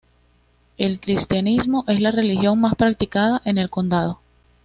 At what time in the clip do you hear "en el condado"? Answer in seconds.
3.45-4.19